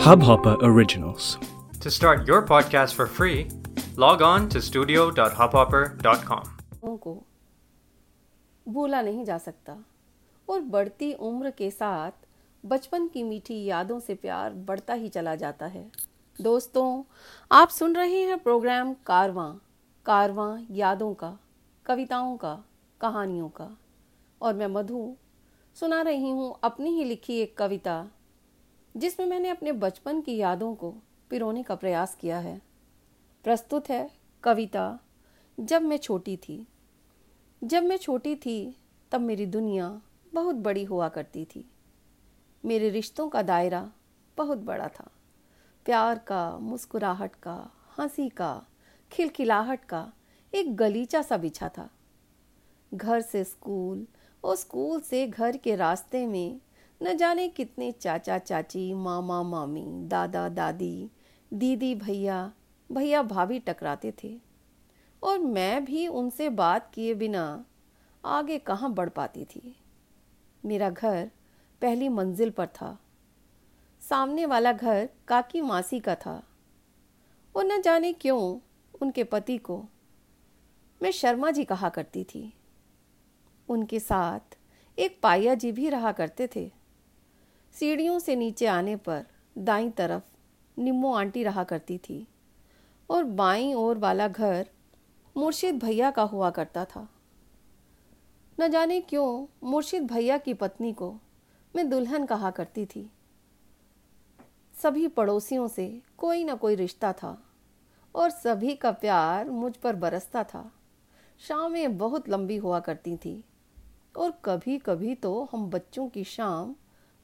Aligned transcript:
Hubhopper 0.00 0.56
Originals. 0.62 1.36
To 1.80 1.90
start 1.90 2.26
your 2.26 2.40
podcast 2.42 2.94
for 2.94 3.06
free, 3.06 3.48
log 3.96 4.22
on 4.22 4.48
to 4.48 4.60
studio.hubhopper.com. 4.60 6.44
लोगों 6.84 6.96
को 6.96 7.12
भूला 8.66 9.00
नहीं 9.02 9.24
जा 9.24 9.38
सकता 9.38 9.76
और 10.48 10.60
बढ़ती 10.74 11.12
उम्र 11.28 11.50
के 11.50 11.70
साथ 11.70 12.26
बचपन 12.64 13.06
की 13.08 13.22
मीठी 13.22 13.64
यादों 13.64 13.98
से 14.00 14.14
प्यार 14.14 14.52
बढ़ता 14.68 14.94
ही 14.94 15.08
चला 15.08 15.34
जाता 15.34 15.66
है 15.66 15.84
दोस्तों 16.40 16.86
आप 17.50 17.68
सुन 17.68 17.96
रहे 17.96 18.22
हैं 18.22 18.38
प्रोग्राम 18.38 18.92
कारवां 19.06 19.52
कारवां 20.06 20.50
यादों 20.70 21.12
का 21.14 21.36
कविताओं 21.86 22.36
का 22.36 22.54
कहानियों 23.00 23.48
का 23.48 23.68
और 24.40 24.54
मैं 24.54 24.66
मधु 24.66 25.16
सुना 25.76 26.00
रही 26.02 26.30
हूँ 26.30 26.54
अपनी 26.64 26.90
ही 26.90 27.04
लिखी 27.04 27.40
एक 27.40 27.56
कविता 27.58 28.04
जिसमें 28.96 29.26
मैंने 29.26 29.48
अपने 29.48 29.72
बचपन 29.72 30.20
की 30.20 30.36
यादों 30.36 30.74
को 30.74 30.94
पिरोने 31.30 31.62
का 31.62 31.74
प्रयास 31.74 32.14
किया 32.14 32.38
है। 32.38 32.62
प्रस्तुत 33.44 33.90
है 33.90 34.10
कविता, 34.42 34.98
जब 35.60 35.82
मैं 35.82 35.96
छोटी 35.96 36.36
थी। 36.36 36.66
जब 37.64 37.82
मैं 37.82 37.96
छोटी 37.96 38.36
थी, 38.36 38.76
तब 39.12 39.20
मेरी 39.20 39.46
दुनिया 39.46 40.02
बहुत 40.34 40.54
बड़ी 40.54 40.84
हुआ 40.84 41.08
करती 41.08 41.44
थी। 41.44 41.70
मेरे 42.64 42.88
रिश्तों 42.88 43.28
का 43.28 43.42
दायरा 43.42 43.92
बहुत 44.36 44.58
बड़ा 44.58 44.88
था। 44.88 45.10
प्यार 45.84 46.18
का, 46.18 46.58
मुस्कुराहट 46.58 47.34
का, 47.34 47.70
हँसी 47.98 48.28
का, 48.28 48.66
खिलखिलाहट 49.12 49.84
का 49.84 50.12
एक 50.54 50.76
गलीचा 50.76 51.22
सा 51.22 51.36
बिछा 51.36 51.68
था। 51.68 51.90
घर 52.94 53.20
से 53.20 53.44
स्कूल 53.44 54.06
और 54.44 54.56
स्कूल 54.56 55.00
से 55.00 55.26
घर 55.26 55.56
के 55.56 55.76
रास्ते 55.76 56.26
में 56.26 56.60
न 57.02 57.16
जाने 57.16 57.48
कितने 57.48 57.92
चाचा 57.92 58.38
चाची, 58.38 58.94
मामा 58.94 59.42
मामी, 59.42 59.84
दादा 59.88 60.48
दादी, 60.48 61.10
दीदी 61.52 61.94
भैया 61.94 62.52
भैया 62.92 63.22
भाभी 63.22 63.58
टकराते 63.58 64.14
थे। 64.24 64.40
और 65.22 65.38
मैं 65.38 65.84
भी 65.84 66.08
उनसे 66.08 66.48
बात 66.48 66.90
किए 66.94 67.14
बिना 67.14 67.64
आगे 68.24 68.58
कहाँ 68.58 68.92
बढ़ 68.92 69.08
पाती 69.08 69.44
थी। 69.44 69.76
मेरा 70.64 70.90
घर 70.90 71.30
पहली 71.82 72.08
मंजिल 72.08 72.50
पर 72.50 72.66
था। 72.66 72.98
सामने 74.00 74.46
वाला 74.46 74.72
घर 74.72 75.08
काकी 75.28 75.60
मासी 75.60 76.00
का 76.00 76.14
था। 76.14 76.42
और 77.56 77.64
न 77.64 77.82
जाने 77.82 78.12
क्यों 78.12 78.58
उनके 79.02 79.24
पति 79.24 79.58
को 79.58 79.84
मैं 81.02 81.10
शर्मा 81.10 81.50
जी 81.50 81.64
कहा 81.64 81.88
करती 81.88 82.24
थी। 82.24 82.52
उनके 83.68 84.00
साथ 84.00 84.58
एक 84.98 85.20
पाया 85.22 85.54
जी 85.54 85.72
भी 85.72 85.88
रहा 85.88 86.12
करते 86.12 86.48
थे। 86.56 86.79
सीढ़ियों 87.74 88.18
से 88.18 88.36
नीचे 88.36 88.66
आने 88.66 88.96
पर 88.96 89.26
दाई 89.58 89.90
तरफ़ 89.90 90.22
निम्मो 90.80 91.12
आंटी 91.14 91.42
रहा 91.44 91.64
करती 91.64 91.98
थी 91.98 92.26
और 93.10 93.24
बाई 93.24 93.72
ओर 93.74 93.98
वाला 93.98 94.28
घर 94.28 94.66
मुर्शिद 95.36 95.78
भैया 95.78 96.10
का 96.10 96.22
हुआ 96.22 96.50
करता 96.50 96.84
था। 96.84 97.08
न 98.60 98.68
जाने 98.68 99.00
क्यों 99.00 99.46
मुर्शिद 99.68 100.06
भैया 100.06 100.38
की 100.38 100.54
पत्नी 100.54 100.92
को 100.92 101.14
मैं 101.76 101.88
दुल्हन 101.90 102.26
कहा 102.26 102.50
करती 102.50 102.86
थी। 102.86 103.10
सभी 104.82 105.08
पड़ोसियों 105.08 105.68
से 105.68 106.02
कोई 106.18 106.44
ना 106.44 106.54
कोई 106.54 106.74
रिश्ता 106.74 107.12
था 107.12 107.42
और 108.14 108.30
सभी 108.30 108.74
का 108.74 108.92
प्यार 108.92 109.50
मुझ 109.50 109.76
पर 109.76 109.96
बरसता 109.96 110.44
था। 110.44 110.70
शामें 111.38 111.98
बहुत 111.98 112.28
लंबी 112.28 112.56
हुआ 112.56 112.80
करती 112.80 113.16
थी 113.16 113.44
और 114.16 114.30
कभी 114.44 114.78
कभी 114.78 115.14
तो 115.14 115.48
हम 115.52 115.70
बच्चों 115.70 116.08
की 116.08 116.24
शाम 116.24 116.74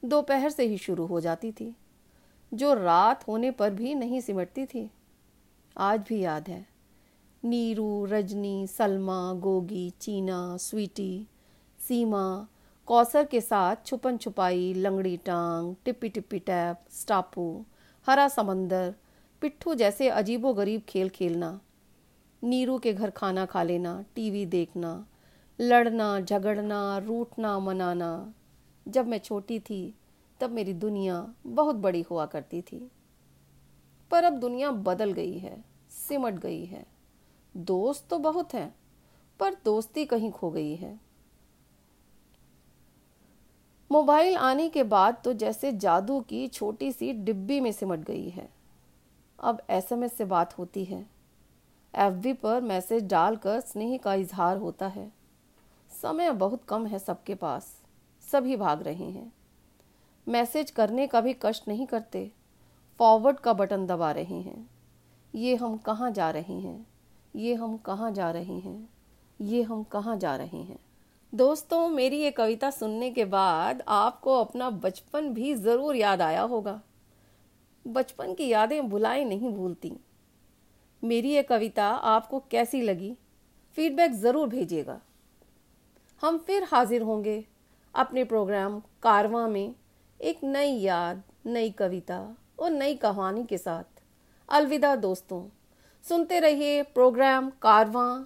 दोपहर 0.05 0.49
से 0.49 0.63
ही 0.63 0.77
शुरू 0.77 1.05
हो 1.05 1.19
जाती 1.19 1.51
थी, 1.51 1.75
जो 2.53 2.73
रात 2.73 3.27
होने 3.27 3.51
पर 3.51 3.69
भी 3.69 3.95
नहीं 3.95 4.21
सिमटती 4.21 4.65
थी। 4.65 4.91
आज 5.77 5.99
भी 5.99 6.19
याद 6.19 6.49
है। 6.49 6.65
नीरू, 7.43 8.05
रजनी, 8.05 8.67
सलमा, 8.67 9.33
गोगी, 9.33 9.89
चीना, 9.89 10.57
स्वीटी, 10.57 11.27
सीमा, 11.79 12.47
कौसर 12.87 13.25
के 13.25 13.41
साथ 13.41 13.75
छुपन 13.85 14.17
छुपाई, 14.17 14.73
लंगड़ी 14.73 15.17
टांग, 15.17 15.75
टिप्पी 15.85 16.09
टिप्पी 16.09 16.39
टैप, 16.39 16.79
स्टापू, 16.91 17.65
हरा 18.07 18.27
समंदर, 18.27 18.95
पिट्ठू 19.41 19.75
जैसे 19.75 20.09
अजीबो 20.09 20.53
गरीब 20.53 20.81
खेल 20.81 21.09
खेलना, 21.09 21.59
नीरू 22.43 22.77
के 22.77 22.93
घर 22.93 23.09
खाना 23.09 23.45
खा 23.45 23.63
लेना, 23.63 24.05
टीवी 24.15 24.45
देखना, 24.45 25.07
लड़ना, 25.61 26.19
झगड़ना, 26.21 26.97
रूठना, 26.97 27.59
मनाना 27.59 28.33
जब 28.87 29.07
मैं 29.07 29.17
छोटी 29.17 29.59
थी, 29.59 29.95
तब 30.39 30.49
मेरी 30.49 30.73
दुनिया 30.73 31.33
बहुत 31.47 31.75
बड़ी 31.75 32.01
हुआ 32.01 32.25
करती 32.25 32.61
थी। 32.61 32.91
पर 34.11 34.23
अब 34.23 34.33
दुनिया 34.33 34.71
बदल 34.71 35.11
गई 35.11 35.37
है, 35.37 35.63
सिमट 35.89 36.33
गई 36.33 36.65
है। 36.65 36.85
दोस्त 37.57 38.07
तो 38.09 38.19
बहुत 38.19 38.53
हैं, 38.53 38.75
पर 39.39 39.53
दोस्ती 39.65 40.05
कहीं 40.05 40.31
खो 40.31 40.51
गई 40.51 40.75
है। 40.75 40.99
मोबाइल 43.91 44.37
आने 44.37 44.69
के 44.69 44.83
बाद 44.83 45.21
तो 45.23 45.33
जैसे 45.33 45.71
जादू 45.71 46.21
की 46.21 46.47
छोटी 46.47 46.91
सी 46.91 47.13
डिब्बी 47.13 47.59
में 47.59 47.71
सिमट 47.71 47.99
गई 47.99 48.29
है। 48.29 48.49
अब 49.39 49.61
एसएमएस 49.69 50.13
से 50.13 50.25
बात 50.25 50.57
होती 50.57 50.85
है। 50.85 51.09
एफबी 51.95 52.33
पर 52.33 52.61
मैसेज 52.61 53.07
डालकर 53.07 53.59
स्नेह 53.59 53.97
का 53.97 54.13
इजहार 54.13 54.57
होता 54.57 54.87
है। 54.87 55.11
समय 56.01 56.31
बहुत 56.31 56.63
कम 56.63 56.85
है 56.85 56.99
सबके 56.99 57.35
पास। 57.35 57.81
सभी 58.31 58.55
भाग 58.55 58.81
रहे 58.83 59.05
हैं। 59.05 59.33
मैसेज 60.27 60.71
करने 60.71 61.07
का 61.07 61.21
भी 61.21 61.35
कष्ट 61.41 61.67
नहीं 61.67 61.87
करते। 61.87 62.31
फॉरवर्ड 62.99 63.39
का 63.39 63.53
बटन 63.53 63.85
दबा 63.85 64.11
रहे 64.11 64.41
हैं। 64.41 64.69
ये 65.35 65.55
हम 65.55 65.77
कहाँ 65.77 66.11
जा 66.11 66.29
रहे 66.29 66.53
हैं? 66.53 66.87
ये 67.35 67.53
हम 67.53 67.77
कहाँ 67.77 68.11
जा 68.11 68.31
रहे 68.31 68.59
हैं? 68.59 68.89
ये 69.41 69.61
हम 69.61 69.83
कहाँ 69.83 70.17
जा 70.17 70.35
रहे 70.35 70.57
हैं? 70.57 70.79
दोस्तों, 71.33 71.89
मेरी 71.89 72.17
ये 72.17 72.31
कविता 72.31 72.69
सुनने 72.69 73.11
के 73.11 73.25
बाद 73.25 73.83
आपको 73.87 74.39
अपना 74.41 74.69
बचपन 74.69 75.29
भी 75.29 75.55
ज़रूर 75.55 75.95
याद 75.95 76.21
आया 76.21 76.41
होगा। 76.41 76.81
बचपन 77.87 78.33
की 78.33 78.47
यादें 78.47 78.89
बुलाई 78.89 79.25
नहीं 79.25 79.53
भूलती। 79.53 79.93
मेरी 81.03 81.29
ये 81.29 81.43
कविता 81.43 81.87
आपको 81.87 82.39
कैसी 82.51 82.81
लगी? 82.81 83.17
फीडबैक 83.77 84.11
ज़रूर 84.11 84.47
भेजिएगा। 84.47 85.01
हम 86.21 86.37
फिर 86.37 86.63
हाजिर 86.63 87.01
होंगे। 87.01 87.45
अपने 87.97 88.23
प्रोग्राम 88.23 88.79
कारवा 88.79 89.47
में 89.47 89.75
एक 90.21 90.39
नई 90.43 90.71
याद, 90.71 91.23
नई 91.45 91.69
कविता 91.69 92.37
और 92.59 92.69
नई 92.69 92.95
कहानी 92.95 93.43
के 93.43 93.57
साथ। 93.57 94.01
अलविदा 94.49 94.95
दोस्तों, 94.95 95.43
सुनते 96.09 96.39
रहिए 96.39 96.83
प्रोग्राम 96.83 97.49
कारवा 97.49 98.25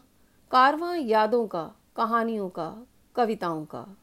कारवा 0.51 0.95
यादों 0.95 1.47
का, 1.47 1.75
कहानियों 1.95 2.49
का, 2.49 2.85
कविताओं 3.15 3.65
का। 3.75 3.97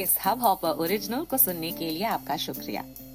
इस 0.00 0.18
हब 0.26 0.40
हॉपर 0.40 0.68
ओरिजिनल 0.68 1.24
को 1.24 1.38
सुनने 1.38 1.72
के 1.72 1.90
लिए 1.90 2.04
आपका 2.04 2.36
शुक्रिया। 2.36 2.84